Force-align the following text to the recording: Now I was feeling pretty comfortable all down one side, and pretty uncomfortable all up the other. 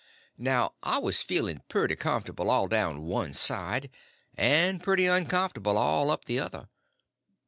Now 0.39 0.73
I 0.81 0.97
was 0.97 1.21
feeling 1.21 1.61
pretty 1.67 1.95
comfortable 1.95 2.49
all 2.49 2.67
down 2.67 3.03
one 3.03 3.33
side, 3.33 3.91
and 4.33 4.81
pretty 4.81 5.05
uncomfortable 5.05 5.77
all 5.77 6.09
up 6.09 6.25
the 6.25 6.39
other. 6.39 6.69